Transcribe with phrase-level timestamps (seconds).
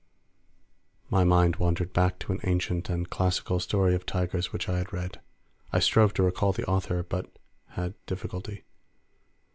[1.11, 4.91] My mind wandered back to an ancient and classical story of tigers which I had
[4.91, 5.21] read;
[5.71, 7.29] I strove to recall the author, but
[7.67, 8.63] had difficulty.